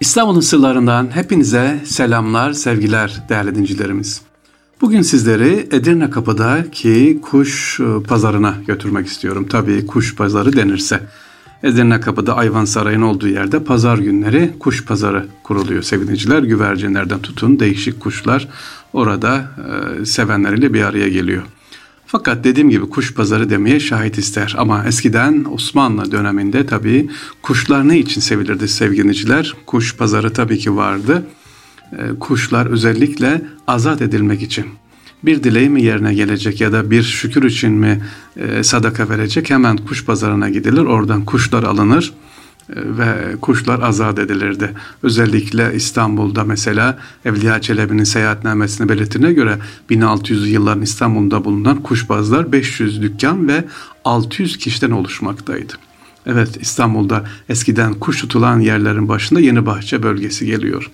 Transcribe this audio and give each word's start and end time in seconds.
İstanbul'un 0.00 0.40
sırlarından 0.40 1.16
hepinize 1.16 1.80
selamlar, 1.84 2.52
sevgiler 2.52 3.22
değerli 3.28 3.54
dincilerimiz. 3.54 4.22
Bugün 4.80 5.02
sizleri 5.02 5.68
Edirne 5.72 6.10
Kapı'daki 6.10 7.18
kuş 7.22 7.80
e, 7.80 8.02
pazarına 8.02 8.54
götürmek 8.66 9.06
istiyorum. 9.06 9.46
Tabii 9.50 9.86
kuş 9.86 10.16
pazarı 10.16 10.52
denirse. 10.52 11.00
Edirne 11.62 12.00
Kapı'da 12.00 12.36
Ayvansaray'ın 12.36 13.02
olduğu 13.02 13.28
yerde 13.28 13.64
pazar 13.64 13.98
günleri 13.98 14.52
kuş 14.60 14.84
pazarı 14.84 15.26
kuruluyor 15.42 15.82
sevgiliciler. 15.82 16.42
Güvercinlerden 16.42 17.18
tutun 17.18 17.60
değişik 17.60 18.00
kuşlar 18.00 18.48
orada 18.92 19.50
e, 20.00 20.04
sevenleriyle 20.04 20.74
bir 20.74 20.82
araya 20.82 21.08
geliyor. 21.08 21.42
Fakat 22.10 22.44
dediğim 22.44 22.70
gibi 22.70 22.88
kuş 22.88 23.14
pazarı 23.14 23.50
demeye 23.50 23.80
şahit 23.80 24.18
ister. 24.18 24.54
Ama 24.58 24.84
eskiden 24.84 25.44
Osmanlı 25.52 26.12
döneminde 26.12 26.66
tabii 26.66 27.10
kuşlar 27.42 27.88
ne 27.88 27.98
için 27.98 28.20
sevilirdi 28.20 28.68
sevgiliciler? 28.68 29.54
Kuş 29.66 29.96
pazarı 29.96 30.32
tabii 30.32 30.58
ki 30.58 30.76
vardı. 30.76 31.26
Ee, 31.92 31.96
kuşlar 32.20 32.66
özellikle 32.66 33.42
azat 33.66 34.02
edilmek 34.02 34.42
için. 34.42 34.66
Bir 35.22 35.42
dileği 35.42 35.70
mi 35.70 35.82
yerine 35.82 36.14
gelecek 36.14 36.60
ya 36.60 36.72
da 36.72 36.90
bir 36.90 37.02
şükür 37.02 37.42
için 37.42 37.72
mi 37.72 38.02
e, 38.36 38.62
sadaka 38.62 39.08
verecek 39.08 39.50
hemen 39.50 39.76
kuş 39.76 40.04
pazarına 40.04 40.48
gidilir. 40.50 40.82
Oradan 40.82 41.24
kuşlar 41.24 41.62
alınır 41.62 42.12
ve 42.76 43.36
kuşlar 43.40 43.80
azat 43.82 44.18
edilirdi. 44.18 44.74
Özellikle 45.02 45.74
İstanbul'da 45.74 46.44
mesela 46.44 46.98
Evliya 47.24 47.60
Çelebi'nin 47.60 48.04
seyahatnamesini 48.04 48.88
belirttiğine 48.88 49.32
göre 49.32 49.58
1600 49.90 50.52
yılların 50.52 50.82
İstanbul'da 50.82 51.44
bulunan 51.44 51.82
kuşbazlar 51.82 52.52
500 52.52 53.02
dükkan 53.02 53.48
ve 53.48 53.64
600 54.04 54.56
kişiden 54.56 54.90
oluşmaktaydı. 54.90 55.72
Evet 56.26 56.58
İstanbul'da 56.60 57.24
eskiden 57.48 57.94
kuş 57.94 58.20
tutulan 58.20 58.60
yerlerin 58.60 59.08
başında 59.08 59.40
Yeni 59.40 59.66
Bahçe 59.66 60.02
bölgesi 60.02 60.46
geliyor. 60.46 60.90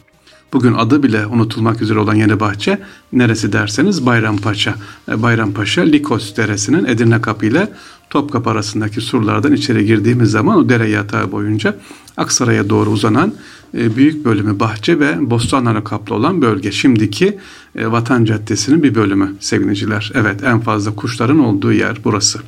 Bugün 0.55 0.75
adı 0.75 1.03
bile 1.03 1.27
unutulmak 1.27 1.83
üzere 1.83 1.99
olan 1.99 2.15
Yeni 2.15 2.41
Bahçe 2.41 2.79
neresi 3.13 3.53
derseniz 3.53 4.07
Bayrampaşa. 4.07 4.75
E, 5.09 5.23
Bayrampaşa 5.23 5.83
Likos 5.83 6.37
Deresi'nin 6.37 6.85
Edirne 6.85 7.21
Kapı 7.21 7.47
ile 7.47 7.73
Topkapı 8.11 8.51
arasındaki 8.51 9.01
surlardan 9.01 9.53
içeri 9.53 9.87
girdiğimiz 9.87 10.31
zaman 10.31 10.57
o 10.57 10.69
dere 10.69 10.89
yatağı 10.89 11.33
boyunca 11.33 11.77
Aksaray'a 12.17 12.71
doğru 12.71 12.91
uzanan 12.91 13.35
e, 13.79 13.97
büyük 13.97 14.25
bölümü 14.25 14.61
bahçe 14.61 15.01
ve 15.01 15.31
bostanlara 15.31 15.85
kaplı 15.85 16.15
olan 16.15 16.43
bölge. 16.43 16.73
Şimdiki 16.73 17.39
e, 17.77 17.91
Vatan 17.91 18.25
Caddesi'nin 18.25 18.83
bir 18.83 18.95
bölümü 18.95 19.35
sevgiliciler. 19.41 20.13
Evet 20.15 20.45
en 20.45 20.61
fazla 20.61 20.95
kuşların 20.95 21.39
olduğu 21.39 21.73
yer 21.73 21.97
burası. 22.05 22.41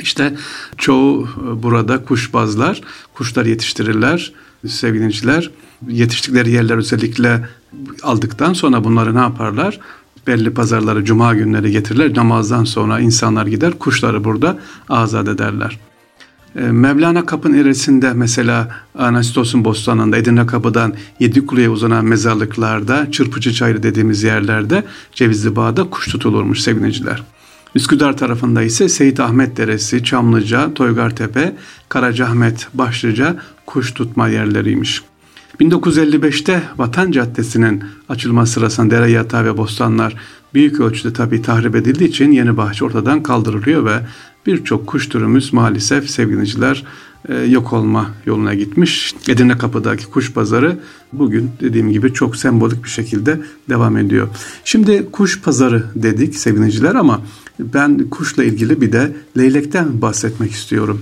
İşte 0.00 0.36
çoğu 0.78 1.28
burada 1.62 2.04
kuşbazlar, 2.04 2.80
kuşlar 3.14 3.46
yetiştirirler 3.46 4.32
sevgiliciler 4.68 5.50
yetiştikleri 5.88 6.50
yerler 6.50 6.76
özellikle 6.76 7.48
aldıktan 8.02 8.52
sonra 8.52 8.84
bunları 8.84 9.14
ne 9.14 9.18
yaparlar? 9.18 9.80
Belli 10.26 10.54
pazarları, 10.54 11.04
cuma 11.04 11.34
günleri 11.34 11.70
getirirler. 11.70 12.16
Namazdan 12.16 12.64
sonra 12.64 13.00
insanlar 13.00 13.46
gider, 13.46 13.72
kuşları 13.78 14.24
burada 14.24 14.58
azat 14.88 15.28
ederler. 15.28 15.78
Ee, 16.56 16.60
Mevlana 16.60 17.26
Kapı'nın 17.26 17.54
ilerisinde 17.54 18.12
mesela 18.12 18.68
Anastos'un 18.98 19.64
bostanında 19.64 20.16
Edirne 20.16 20.46
Kapı'dan 20.46 20.94
Yedikulu'ya 21.20 21.70
uzanan 21.70 22.04
mezarlıklarda, 22.04 23.10
Çırpıcı 23.12 23.52
Çayırı 23.52 23.82
dediğimiz 23.82 24.22
yerlerde 24.22 24.84
Cevizli 25.12 25.56
Bağ'da 25.56 25.90
kuş 25.90 26.08
tutulurmuş 26.08 26.60
sevgiliciler. 26.60 27.22
Üsküdar 27.74 28.16
tarafında 28.16 28.62
ise 28.62 28.88
Seyit 28.88 29.20
Ahmet 29.20 29.56
Deresi, 29.56 30.04
Çamlıca, 30.04 30.74
Toygartepe, 30.74 31.56
Karacaahmet, 31.88 32.68
Başlıca 32.74 33.36
kuş 33.66 33.92
tutma 33.92 34.28
yerleriymiş. 34.28 35.02
1955'te 35.60 36.62
Vatan 36.78 37.10
Caddesi'nin 37.10 37.84
açılma 38.08 38.46
sırasında 38.46 38.90
dere 38.90 39.10
yatağı 39.10 39.44
ve 39.44 39.56
bostanlar 39.56 40.16
büyük 40.54 40.80
ölçüde 40.80 41.12
tabii 41.12 41.42
tahrip 41.42 41.76
edildiği 41.76 42.08
için 42.08 42.32
yeni 42.32 42.56
bahçe 42.56 42.84
ortadan 42.84 43.22
kaldırılıyor 43.22 43.84
ve 43.84 44.00
birçok 44.46 44.86
kuş 44.86 45.08
türümüz 45.08 45.52
maalesef 45.52 46.10
sevgiliciler 46.10 46.84
e, 47.28 47.34
yok 47.34 47.72
olma 47.72 48.10
yoluna 48.26 48.54
gitmiş. 48.54 49.14
Edirne 49.28 49.58
Kapı'daki 49.58 50.06
kuş 50.06 50.32
pazarı 50.32 50.78
bugün 51.12 51.50
dediğim 51.60 51.92
gibi 51.92 52.12
çok 52.12 52.36
sembolik 52.36 52.84
bir 52.84 52.88
şekilde 52.88 53.40
devam 53.68 53.96
ediyor. 53.96 54.28
Şimdi 54.64 55.10
kuş 55.12 55.40
pazarı 55.40 55.84
dedik 55.94 56.36
sevgiliciler 56.36 56.94
ama 56.94 57.20
ben 57.58 58.10
kuşla 58.10 58.44
ilgili 58.44 58.80
bir 58.80 58.92
de 58.92 59.16
leylekten 59.36 60.02
bahsetmek 60.02 60.52
istiyorum 60.52 61.00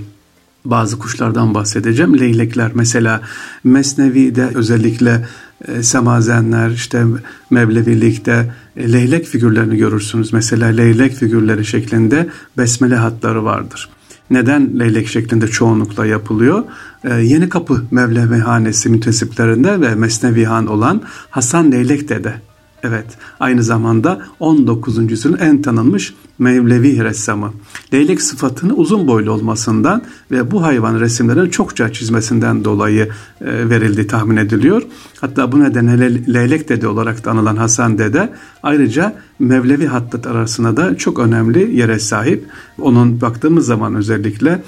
bazı 0.64 0.98
kuşlardan 0.98 1.54
bahsedeceğim. 1.54 2.20
Leylekler 2.20 2.70
mesela 2.74 3.20
Mesnevi'de 3.64 4.50
özellikle 4.54 5.26
e, 5.68 5.82
semazenler 5.82 6.70
işte 6.70 7.04
Mevlevilikte 7.50 8.52
e, 8.76 8.92
leylek 8.92 9.26
figürlerini 9.26 9.76
görürsünüz. 9.76 10.32
Mesela 10.32 10.66
leylek 10.66 11.14
figürleri 11.14 11.64
şeklinde 11.64 12.28
besmele 12.58 12.96
hatları 12.96 13.44
vardır. 13.44 13.88
Neden 14.30 14.78
leylek 14.78 15.08
şeklinde 15.08 15.48
çoğunlukla 15.48 16.06
yapılıyor? 16.06 16.64
Ee, 17.04 17.14
Yeni 17.14 17.48
Kapı 17.48 17.84
Mevlevihanesi 17.90 18.88
mütesiplerinde 18.88 19.80
ve 19.80 19.94
Mesnevihan 19.94 20.66
olan 20.66 21.02
Hasan 21.30 21.72
Leylek 21.72 22.08
Dede 22.08 22.34
Evet, 22.82 23.06
aynı 23.40 23.62
zamanda 23.62 24.22
19. 24.40 25.10
yüzyılın 25.10 25.38
en 25.38 25.62
tanınmış 25.62 26.14
Mevlevi 26.38 27.04
ressamı. 27.04 27.52
Leylek 27.92 28.22
sıfatını 28.22 28.74
uzun 28.74 29.06
boylu 29.06 29.32
olmasından 29.32 30.02
ve 30.30 30.50
bu 30.50 30.62
hayvan 30.62 31.00
resimlerini 31.00 31.50
çokça 31.50 31.92
çizmesinden 31.92 32.64
dolayı 32.64 33.08
e, 33.40 33.70
verildiği 33.70 34.06
tahmin 34.06 34.36
ediliyor. 34.36 34.82
Hatta 35.20 35.52
bu 35.52 35.60
nedenle 35.60 36.34
Leylek 36.34 36.68
Dede 36.68 36.88
olarak 36.88 37.24
da 37.24 37.30
anılan 37.30 37.56
Hasan 37.56 37.98
Dede 37.98 38.32
ayrıca 38.64 39.14
Mevlevi 39.38 39.86
hattat 39.86 40.26
arasında 40.26 40.76
da 40.76 40.96
çok 40.96 41.18
önemli 41.18 41.76
yere 41.76 41.98
sahip. 41.98 42.44
Onun 42.80 43.20
baktığımız 43.20 43.66
zaman 43.66 43.94
özellikle 43.94 44.62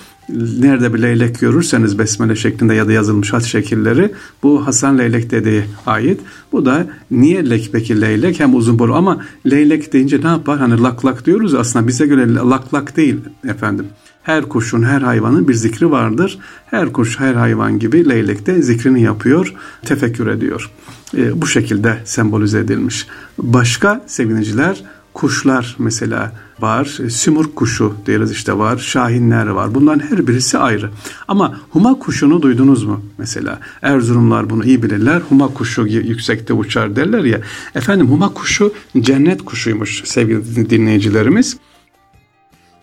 nerede 0.61 0.95
bir 0.95 1.03
leylek 1.03 1.41
görürseniz 1.41 1.99
besmele 1.99 2.37
şeklinde 2.37 2.75
ya 2.75 2.89
da 2.89 2.93
yazılmış 2.93 3.33
hat 3.33 3.45
şekilleri 3.45 4.13
bu 4.43 4.67
Hasan 4.67 4.99
Leylek 4.99 5.31
dedeye 5.31 5.65
ait. 5.87 6.21
Bu 6.53 6.67
da 6.67 6.87
niye 7.11 7.51
lek 7.51 7.69
peki 7.73 8.01
leylek 8.01 8.41
hem 8.41 8.55
uzun 8.55 8.79
boylu 8.79 8.95
ama 8.95 9.23
leylek 9.51 9.93
deyince 9.93 10.21
ne 10.21 10.29
yapar? 10.29 10.59
Hani 10.59 10.83
lak 10.83 11.05
lak 11.05 11.27
diyoruz 11.27 11.55
aslında 11.55 11.89
bize 11.89 12.07
göre 12.07 12.35
lak 12.35 12.75
lak 12.75 12.97
değil 12.97 13.17
efendim. 13.49 13.87
Her 14.27 14.43
kuşun, 14.43 14.83
her 14.83 15.01
hayvanın 15.01 15.49
bir 15.49 15.55
zikri 15.55 15.91
vardır. 15.91 16.39
Her 16.67 16.93
kuş, 16.93 17.21
her 17.21 17.35
hayvan 17.35 17.79
gibi 17.79 18.09
leylek 18.09 18.47
de 18.47 18.63
zikrini 18.63 19.03
yapıyor, 19.03 19.55
tefekkür 19.83 20.27
ediyor. 20.27 20.71
E, 21.17 21.43
bu 21.43 21.47
şekilde 21.47 21.99
sembolize 22.05 22.59
edilmiş. 22.59 23.07
Başka 23.39 24.05
seviniciler 24.07 24.85
kuşlar 25.15 25.77
mesela 25.79 26.33
var. 26.61 26.99
E, 27.05 27.11
Simurg 27.11 27.55
kuşu 27.55 27.95
deriz 28.07 28.31
işte 28.31 28.59
var. 28.59 28.79
Şahinler 28.79 29.47
var. 29.47 29.75
Bunların 29.75 30.07
her 30.07 30.27
birisi 30.27 30.59
ayrı. 30.59 30.91
Ama 31.29 31.61
huma 31.71 31.99
kuşunu 31.99 32.43
duydunuz 32.43 32.85
mu 32.85 33.03
mesela? 33.19 33.59
Erzurumlar 33.83 34.51
bunu 34.51 34.65
iyi 34.65 34.83
bilirler. 34.83 35.23
Huma 35.29 35.49
kuşu 35.49 35.87
yüksekte 35.87 36.53
uçar 36.53 36.97
derler 36.97 37.25
ya. 37.25 37.41
Efendim 37.75 38.07
huma 38.07 38.35
kuşu 38.35 38.73
cennet 39.01 39.45
kuşuymuş 39.45 40.03
sevgili 40.05 40.71
dinleyicilerimiz. 40.71 41.57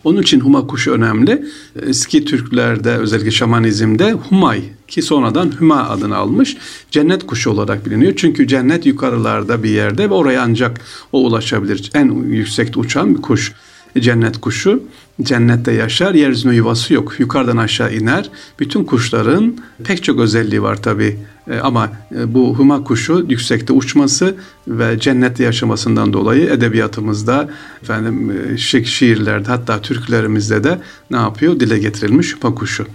Onun 0.04 0.22
için 0.22 0.40
huma 0.40 0.66
kuşu 0.66 0.92
önemli. 0.92 1.44
Eski 1.86 2.24
Türklerde 2.24 2.90
özellikle 2.90 3.30
şamanizmde 3.30 4.12
humay 4.12 4.62
ki 4.88 5.02
sonradan 5.02 5.52
hüma 5.60 5.88
adını 5.88 6.16
almış 6.16 6.56
cennet 6.90 7.26
kuşu 7.26 7.50
olarak 7.50 7.86
biliniyor. 7.86 8.12
Çünkü 8.16 8.48
cennet 8.48 8.86
yukarılarda 8.86 9.62
bir 9.62 9.70
yerde 9.70 10.10
ve 10.10 10.14
oraya 10.14 10.42
ancak 10.42 10.80
o 11.12 11.24
ulaşabilir. 11.26 11.90
En 11.94 12.10
yüksekte 12.22 12.80
uçan 12.80 13.16
bir 13.16 13.22
kuş 13.22 13.52
cennet 14.00 14.40
kuşu. 14.40 14.82
Cennette 15.22 15.72
yaşar, 15.72 16.14
yeryüzünde 16.14 16.54
yuvası 16.54 16.94
yok. 16.94 17.14
Yukarıdan 17.18 17.56
aşağı 17.56 17.94
iner. 17.94 18.30
Bütün 18.60 18.84
kuşların 18.84 19.58
pek 19.84 20.04
çok 20.04 20.20
özelliği 20.20 20.62
var 20.62 20.82
tabi. 20.82 21.18
E, 21.50 21.58
ama 21.58 21.90
e, 22.18 22.34
bu 22.34 22.54
huma 22.58 22.84
kuşu 22.84 23.26
yüksekte 23.28 23.72
uçması 23.72 24.34
ve 24.68 24.98
cennette 25.00 25.44
yaşamasından 25.44 26.12
dolayı 26.12 26.50
edebiyatımızda, 26.50 27.50
efendim 27.82 28.30
e, 28.30 28.56
şi 28.56 28.84
şiirlerde 28.84 29.48
hatta 29.48 29.82
türkülerimizde 29.82 30.64
de 30.64 30.80
ne 31.10 31.16
yapıyor? 31.16 31.60
Dile 31.60 31.78
getirilmiş 31.78 32.36
huma 32.42 32.54
kuşu. 32.54 32.86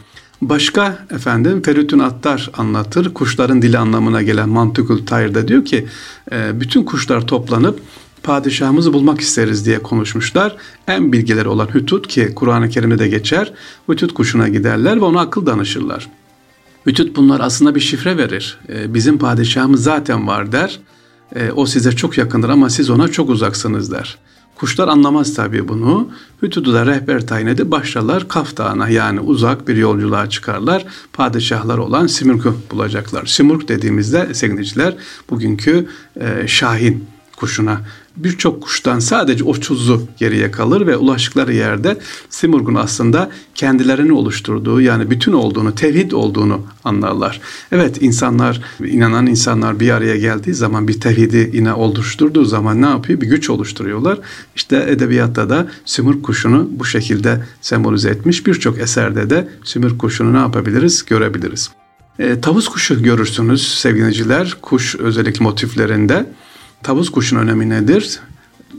Başka 0.41 1.07
efendim 1.11 1.61
Feritün 1.61 1.99
Attar 1.99 2.51
anlatır. 2.57 3.13
Kuşların 3.13 3.61
dili 3.61 3.77
anlamına 3.77 4.21
gelen 4.21 4.49
Mantıkül 4.49 5.05
Tayır'da 5.05 5.47
diyor 5.47 5.65
ki 5.65 5.85
bütün 6.53 6.83
kuşlar 6.83 7.27
toplanıp 7.27 7.79
padişahımızı 8.23 8.93
bulmak 8.93 9.21
isteriz 9.21 9.65
diye 9.65 9.79
konuşmuşlar. 9.79 10.55
En 10.87 11.11
bilgileri 11.11 11.47
olan 11.47 11.67
Hütut 11.73 12.07
ki 12.07 12.31
Kur'an-ı 12.35 12.69
Kerim'de 12.69 12.99
de 12.99 13.07
geçer. 13.07 13.53
Hütut 13.89 14.13
kuşuna 14.13 14.47
giderler 14.47 14.95
ve 14.95 15.05
ona 15.05 15.21
akıl 15.21 15.45
danışırlar. 15.45 16.09
Hütut 16.85 17.15
bunlar 17.15 17.39
aslında 17.39 17.75
bir 17.75 17.79
şifre 17.79 18.17
verir. 18.17 18.57
Ee, 18.69 18.93
bizim 18.93 19.17
padişahımız 19.17 19.83
zaten 19.83 20.27
var 20.27 20.51
der. 20.51 20.79
Ee, 21.35 21.51
o 21.51 21.65
size 21.65 21.91
çok 21.91 22.17
yakındır 22.17 22.49
ama 22.49 22.69
siz 22.69 22.89
ona 22.89 23.07
çok 23.07 23.29
uzaksınız 23.29 23.91
der. 23.91 24.17
Kuşlar 24.59 24.87
anlamaz 24.87 25.33
tabii 25.33 25.67
bunu. 25.67 26.09
Hütudu'da 26.41 26.85
rehber 26.85 27.27
tayin 27.27 27.47
edip 27.47 27.71
başlarlar 27.71 28.27
Kaf 28.27 28.57
Dağı'na 28.57 28.89
yani 28.89 29.19
uzak 29.19 29.67
bir 29.67 29.75
yolculuğa 29.75 30.29
çıkarlar. 30.29 30.85
Padişahlar 31.13 31.77
olan 31.77 32.07
Simurg'u 32.07 32.57
bulacaklar. 32.71 33.25
Simurg 33.25 33.67
dediğimizde 33.67 34.33
sevgiliciler 34.33 34.95
bugünkü 35.29 35.87
e, 36.19 36.47
Şahin 36.47 37.05
kuşuna 37.37 37.81
birçok 38.23 38.63
kuştan 38.63 38.99
sadece 38.99 39.43
30'u 39.43 40.01
geriye 40.17 40.51
kalır 40.51 40.87
ve 40.87 40.97
ulaştıkları 40.97 41.53
yerde 41.53 41.97
Simurg'un 42.29 42.75
aslında 42.75 43.31
kendilerini 43.55 44.13
oluşturduğu 44.13 44.81
yani 44.81 45.09
bütün 45.09 45.33
olduğunu, 45.33 45.75
tevhid 45.75 46.11
olduğunu 46.11 46.61
anlarlar. 46.83 47.41
Evet 47.71 48.01
insanlar, 48.01 48.61
inanan 48.85 49.27
insanlar 49.27 49.79
bir 49.79 49.89
araya 49.89 50.17
geldiği 50.17 50.53
zaman 50.53 50.87
bir 50.87 51.01
tevhidi 51.01 51.51
yine 51.53 51.73
oluşturduğu 51.73 52.45
zaman 52.45 52.81
ne 52.81 52.85
yapıyor? 52.85 53.21
Bir 53.21 53.27
güç 53.27 53.49
oluşturuyorlar. 53.49 54.19
İşte 54.55 54.85
edebiyatta 54.89 55.49
da 55.49 55.67
Simurg 55.85 56.21
kuşunu 56.21 56.69
bu 56.71 56.85
şekilde 56.85 57.43
sembolize 57.61 58.09
etmiş. 58.09 58.47
Birçok 58.47 58.79
eserde 58.79 59.29
de 59.29 59.49
Simurg 59.63 59.97
kuşunu 59.97 60.33
ne 60.33 60.37
yapabiliriz? 60.37 61.05
Görebiliriz. 61.05 61.69
E, 62.19 62.41
tavus 62.41 62.67
kuşu 62.67 63.03
görürsünüz 63.03 63.67
sevgiliciler. 63.67 64.57
Kuş 64.61 64.95
özellikle 64.95 65.43
motiflerinde. 65.43 66.25
Tavus 66.83 67.09
kuşun 67.09 67.37
önemi 67.37 67.69
nedir? 67.69 68.19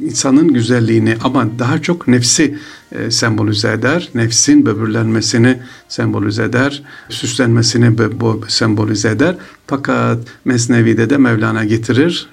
İnsanın 0.00 0.48
güzelliğini 0.52 1.16
ama 1.24 1.58
daha 1.58 1.82
çok 1.82 2.08
nefsi 2.08 2.58
e, 2.92 3.10
sembolize 3.10 3.72
eder. 3.72 4.08
Nefsin 4.14 4.66
böbürlenmesini 4.66 5.58
sembolize 5.88 6.44
eder. 6.44 6.82
Süslenmesini 7.08 7.98
bu 8.20 8.40
sembolize 8.48 9.08
eder. 9.10 9.36
Fakat 9.66 10.18
Mesnevi'de 10.44 11.10
de 11.10 11.16
Mevlana 11.16 11.64
getirir 11.64 12.28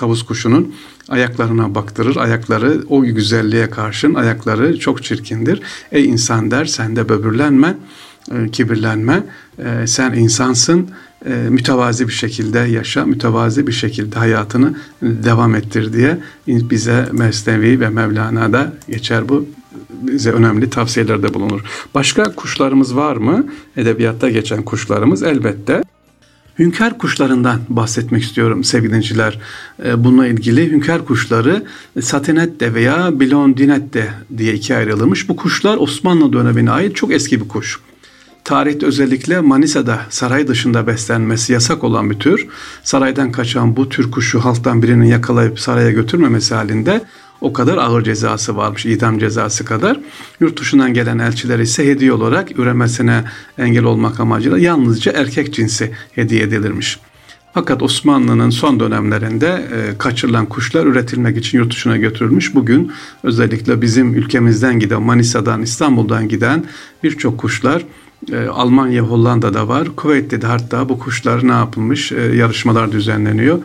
tavus 0.00 0.22
kuşunun 0.22 0.74
ayaklarına 1.08 1.74
baktırır. 1.74 2.16
Ayakları 2.16 2.82
o 2.88 3.02
güzelliğe 3.02 3.70
karşın 3.70 4.14
ayakları 4.14 4.78
çok 4.78 5.04
çirkindir. 5.04 5.62
Ey 5.92 6.04
insan 6.04 6.50
der 6.50 6.64
sen 6.64 6.96
de 6.96 7.08
böbürlenme, 7.08 7.76
e, 8.32 8.50
kibirlenme. 8.50 9.22
E, 9.58 9.86
sen 9.86 10.12
insansın 10.12 10.90
e, 11.26 11.30
mütevazi 11.34 12.08
bir 12.08 12.12
şekilde 12.12 12.58
yaşa, 12.58 13.04
mütevazi 13.04 13.66
bir 13.66 13.72
şekilde 13.72 14.18
hayatını 14.18 14.74
devam 15.02 15.54
ettir 15.54 15.92
diye 15.92 16.18
bize 16.46 17.08
Mesnevi 17.12 17.80
ve 17.80 17.88
Mevlana'da 17.88 18.72
geçer 18.88 19.28
bu 19.28 19.46
bize 20.02 20.30
önemli 20.32 20.70
tavsiyelerde 20.70 21.34
bulunur. 21.34 21.60
Başka 21.94 22.22
kuşlarımız 22.34 22.96
var 22.96 23.16
mı? 23.16 23.46
Edebiyatta 23.76 24.30
geçen 24.30 24.62
kuşlarımız 24.62 25.22
elbette. 25.22 25.82
Hünkar 26.58 26.98
kuşlarından 26.98 27.60
bahsetmek 27.68 28.22
istiyorum 28.22 28.64
sevgili 28.64 28.92
dinciler. 28.92 29.38
E, 29.84 30.04
bununla 30.04 30.26
ilgili 30.26 30.70
hünkar 30.70 31.04
kuşları 31.04 31.64
satinette 32.00 32.74
veya 32.74 33.20
blondinette 33.20 34.10
diye 34.38 34.54
ikiye 34.54 34.78
ayrılmış. 34.78 35.28
Bu 35.28 35.36
kuşlar 35.36 35.76
Osmanlı 35.76 36.32
dönemine 36.32 36.70
ait 36.70 36.96
çok 36.96 37.12
eski 37.12 37.40
bir 37.40 37.48
kuş 37.48 37.80
tarihte 38.50 38.86
özellikle 38.86 39.40
Manisa'da 39.40 40.00
saray 40.08 40.48
dışında 40.48 40.86
beslenmesi 40.86 41.52
yasak 41.52 41.84
olan 41.84 42.10
bir 42.10 42.18
tür. 42.18 42.46
Saraydan 42.82 43.32
kaçan 43.32 43.76
bu 43.76 43.88
tür 43.88 44.10
kuşu 44.10 44.44
halktan 44.44 44.82
birinin 44.82 45.04
yakalayıp 45.04 45.60
saraya 45.60 45.90
götürmemesi 45.90 46.54
halinde 46.54 47.04
o 47.40 47.52
kadar 47.52 47.76
ağır 47.76 48.02
cezası 48.02 48.56
varmış, 48.56 48.86
idam 48.86 49.18
cezası 49.18 49.64
kadar. 49.64 50.00
Yurt 50.40 50.60
dışından 50.60 50.94
gelen 50.94 51.18
elçiler 51.18 51.58
ise 51.58 51.86
hediye 51.86 52.12
olarak 52.12 52.58
üremesine 52.58 53.24
engel 53.58 53.84
olmak 53.84 54.20
amacıyla 54.20 54.58
yalnızca 54.58 55.12
erkek 55.12 55.54
cinsi 55.54 55.92
hediye 56.12 56.42
edilirmiş. 56.42 56.98
Fakat 57.54 57.82
Osmanlı'nın 57.82 58.50
son 58.50 58.80
dönemlerinde 58.80 59.46
e, 59.46 59.98
kaçırılan 59.98 60.46
kuşlar 60.46 60.86
üretilmek 60.86 61.36
için 61.36 61.58
yurt 61.58 61.72
dışına 61.72 61.96
götürülmüş. 61.96 62.54
Bugün 62.54 62.92
özellikle 63.22 63.82
bizim 63.82 64.14
ülkemizden 64.14 64.78
giden, 64.78 65.02
Manisa'dan, 65.02 65.62
İstanbul'dan 65.62 66.28
giden 66.28 66.64
birçok 67.02 67.38
kuşlar 67.38 67.84
e, 68.32 68.46
Almanya, 68.46 69.02
Hollanda'da 69.02 69.68
var. 69.68 69.88
Kuveyt'te 69.96 70.42
de 70.42 70.46
hatta 70.46 70.88
bu 70.88 70.98
kuşlar 70.98 71.48
ne 71.48 71.52
yapılmış? 71.52 72.12
E, 72.12 72.20
yarışmalar 72.20 72.92
düzenleniyor. 72.92 73.58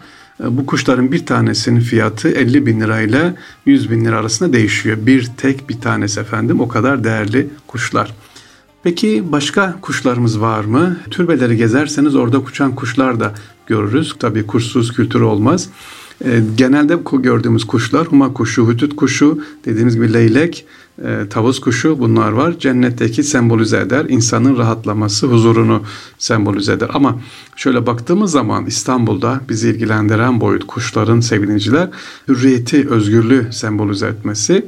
E, 0.44 0.58
bu 0.58 0.66
kuşların 0.66 1.12
bir 1.12 1.26
tanesinin 1.26 1.80
fiyatı 1.80 2.30
50 2.30 2.66
bin 2.66 2.82
lirayla 2.82 3.36
100 3.66 3.92
bin 3.92 4.06
lira 4.06 4.20
arasında 4.20 4.54
değişiyor. 4.54 4.98
Bir 5.02 5.30
tek 5.38 5.70
bir 5.70 5.82
tanesi 5.82 6.20
efendim 6.20 6.62
o 6.62 6.68
kadar 6.68 7.04
değerli 7.04 7.50
kuşlar. 7.68 8.14
Peki 8.84 9.24
başka 9.32 9.76
kuşlarımız 9.82 10.42
var 10.42 10.64
mı? 10.64 10.98
Türbeleri 11.12 11.58
gezerseniz 11.58 12.16
orada 12.16 12.38
uçan 12.38 12.76
kuşlar 12.76 13.20
da 13.20 13.34
görürüz. 13.68 14.16
Tabii 14.20 14.48
kuşsuz 14.48 14.94
kültür 14.94 15.22
olmaz. 15.22 15.70
E, 16.24 16.42
genelde 16.58 16.98
gördüğümüz 17.14 17.64
kuşlar 17.64 18.08
huma 18.08 18.34
kuşu, 18.34 18.68
hütüt 18.68 18.96
kuşu, 18.96 19.44
dediğimiz 19.66 19.96
gibi 19.96 20.14
leylek, 20.14 20.66
e, 21.04 21.30
tavus 21.30 21.60
kuşu 21.60 22.00
bunlar 22.00 22.32
var. 22.32 22.60
Cennetteki 22.60 23.24
sembolize 23.24 23.78
eder. 23.78 24.06
insanın 24.10 24.58
rahatlaması, 24.58 25.28
huzurunu 25.28 25.84
sembolize 26.18 26.74
eder. 26.74 26.90
Ama 26.94 27.20
şöyle 27.56 27.86
baktığımız 27.86 28.32
zaman 28.32 28.66
İstanbul'da 28.66 29.42
bizi 29.50 29.70
ilgilendiren 29.70 30.42
boyut 30.42 30.68
kuşların 30.68 31.20
sevgiliciler 31.20 31.90
hürriyeti, 32.28 32.90
özgürlüğü 32.90 33.48
sembolize 33.52 34.08
etmesi 34.08 34.66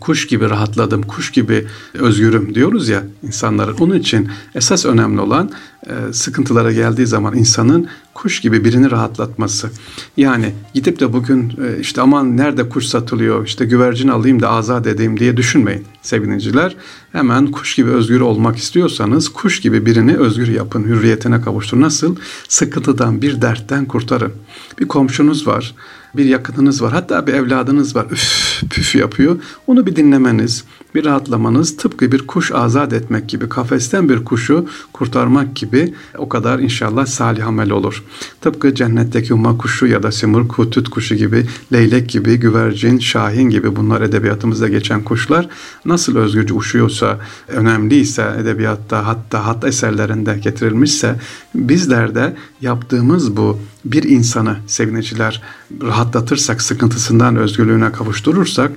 kuş 0.00 0.26
gibi 0.26 0.50
rahatladım, 0.50 1.02
kuş 1.02 1.30
gibi 1.30 1.66
özgürüm 1.94 2.54
diyoruz 2.54 2.88
ya 2.88 3.02
insanların. 3.22 3.76
Onun 3.80 3.98
için 3.98 4.28
esas 4.54 4.86
önemli 4.86 5.20
olan 5.20 5.50
e, 5.86 6.12
sıkıntılara 6.12 6.72
geldiği 6.72 7.06
zaman 7.06 7.36
insanın 7.36 7.88
kuş 8.14 8.40
gibi 8.40 8.64
birini 8.64 8.90
rahatlatması. 8.90 9.70
Yani 10.16 10.54
gidip 10.74 11.00
de 11.00 11.12
bugün 11.12 11.50
e, 11.50 11.80
işte 11.80 12.00
aman 12.00 12.36
nerede 12.36 12.68
kuş 12.68 12.86
satılıyor, 12.86 13.46
işte 13.46 13.64
güvercin 13.64 14.08
alayım 14.08 14.42
da 14.42 14.50
azat 14.50 14.86
edeyim 14.86 15.20
diye 15.20 15.36
düşünmeyin 15.36 15.84
sevgiliciler. 16.02 16.76
Hemen 17.12 17.46
kuş 17.46 17.74
gibi 17.74 17.90
özgür 17.90 18.20
olmak 18.20 18.56
istiyorsanız 18.56 19.28
kuş 19.28 19.60
gibi 19.60 19.86
birini 19.86 20.16
özgür 20.16 20.48
yapın, 20.48 20.84
hürriyetine 20.84 21.40
kavuşturun. 21.40 21.80
Nasıl? 21.80 22.16
Sıkıntıdan, 22.48 23.22
bir 23.22 23.42
dertten 23.42 23.84
kurtarın. 23.84 24.32
Bir 24.78 24.88
komşunuz 24.88 25.46
var 25.46 25.74
bir 26.16 26.24
yakınınız 26.24 26.82
var 26.82 26.92
hatta 26.92 27.26
bir 27.26 27.34
evladınız 27.34 27.96
var 27.96 28.06
üf 28.10 28.62
püf 28.70 28.94
yapıyor 28.94 29.36
onu 29.66 29.86
bir 29.86 29.96
dinlemeniz 29.96 30.64
bir 30.94 31.04
rahatlamanız 31.04 31.76
tıpkı 31.76 32.12
bir 32.12 32.26
kuş 32.26 32.52
azat 32.52 32.92
etmek 32.92 33.28
gibi 33.28 33.48
kafesten 33.48 34.08
bir 34.08 34.24
kuşu 34.24 34.68
kurtarmak 34.92 35.56
gibi 35.56 35.94
o 36.18 36.28
kadar 36.28 36.58
inşallah 36.58 37.06
salih 37.06 37.46
amel 37.46 37.70
olur. 37.70 38.03
Tıpkı 38.40 38.74
cennetteki 38.74 39.34
umma 39.34 39.58
kuşu 39.58 39.86
ya 39.86 40.02
da 40.02 40.12
simur 40.12 40.48
kutut 40.48 40.88
kuşu 40.88 41.14
gibi 41.14 41.46
leylek 41.72 42.08
gibi 42.08 42.36
güvercin 42.36 42.98
şahin 42.98 43.50
gibi 43.50 43.76
bunlar 43.76 44.00
edebiyatımızda 44.00 44.68
geçen 44.68 45.04
kuşlar 45.04 45.48
nasıl 45.84 46.16
özgürce 46.16 46.54
uçuyorsa 46.54 47.18
önemliyse 47.48 48.34
edebiyatta 48.40 49.06
hatta 49.06 49.46
hat 49.46 49.64
eserlerinde 49.64 50.38
getirilmişse 50.38 51.16
bizler 51.54 52.14
de 52.14 52.36
yaptığımız 52.60 53.36
bu 53.36 53.58
bir 53.84 54.02
insanı 54.02 54.56
sevineciler 54.66 55.42
rahatlatırsak, 55.82 56.62
sıkıntısından 56.62 57.36
özgürlüğüne 57.36 57.92
kavuşturursak 57.92 58.72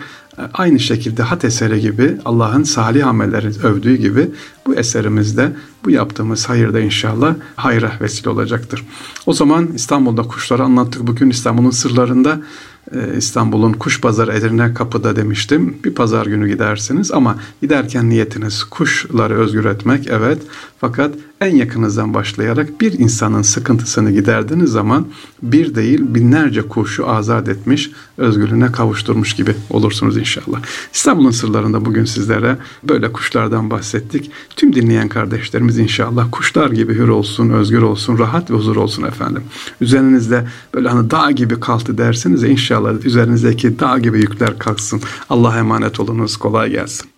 aynı 0.53 0.79
şekilde 0.79 1.23
hat 1.23 1.45
eseri 1.45 1.81
gibi 1.81 2.17
Allah'ın 2.25 2.63
salih 2.63 3.07
amelleri 3.07 3.47
övdüğü 3.63 3.95
gibi 3.95 4.29
bu 4.65 4.75
eserimizde 4.75 5.51
bu 5.85 5.91
yaptığımız 5.91 6.49
hayırda 6.49 6.79
inşallah 6.79 7.35
hayra 7.55 7.91
vesile 8.01 8.29
olacaktır. 8.29 8.85
O 9.25 9.33
zaman 9.33 9.67
İstanbul'da 9.75 10.21
kuşları 10.21 10.63
anlattık. 10.63 11.07
Bugün 11.07 11.29
İstanbul'un 11.29 11.71
sırlarında 11.71 12.41
e, 12.91 13.17
İstanbul'un 13.17 13.73
kuş 13.73 14.01
pazarı 14.01 14.33
Edirne 14.33 14.73
Kapı'da 14.73 15.15
demiştim. 15.15 15.77
Bir 15.83 15.95
pazar 15.95 16.25
günü 16.25 16.47
gidersiniz 16.47 17.11
ama 17.11 17.37
giderken 17.61 18.09
niyetiniz 18.09 18.63
kuşları 18.63 19.39
özgür 19.39 19.65
etmek 19.65 20.07
evet. 20.07 20.41
Fakat 20.79 21.15
en 21.41 21.55
yakınızdan 21.55 22.13
başlayarak 22.13 22.81
bir 22.81 22.99
insanın 22.99 23.41
sıkıntısını 23.41 24.11
giderdiğiniz 24.11 24.71
zaman 24.71 25.07
bir 25.41 25.75
değil 25.75 26.01
binlerce 26.01 26.61
kuşu 26.61 27.09
azat 27.09 27.49
etmiş, 27.49 27.91
özgürlüğüne 28.17 28.71
kavuşturmuş 28.71 29.33
gibi 29.33 29.55
olursunuz 29.69 30.17
inşallah. 30.17 30.61
İstanbul'un 30.93 31.31
sırlarında 31.31 31.85
bugün 31.85 32.05
sizlere 32.05 32.57
böyle 32.83 33.11
kuşlardan 33.11 33.69
bahsettik. 33.69 34.31
Tüm 34.55 34.75
dinleyen 34.75 35.09
kardeşlerimiz 35.09 35.77
inşallah 35.77 36.27
kuşlar 36.31 36.71
gibi 36.71 36.93
hür 36.95 37.07
olsun, 37.07 37.49
özgür 37.49 37.81
olsun, 37.81 38.19
rahat 38.19 38.51
ve 38.51 38.55
huzur 38.55 38.75
olsun 38.75 39.03
efendim. 39.03 39.43
Üzerinizde 39.81 40.47
böyle 40.73 40.89
hani 40.89 41.11
dağ 41.11 41.31
gibi 41.31 41.59
kalktı 41.59 41.97
dersiniz 41.97 42.43
inşallah 42.43 43.05
üzerinizdeki 43.05 43.79
dağ 43.79 43.99
gibi 43.99 44.17
yükler 44.17 44.59
kalksın. 44.59 45.01
Allah'a 45.29 45.57
emanet 45.57 45.99
olunuz. 45.99 46.37
Kolay 46.37 46.69
gelsin. 46.69 47.16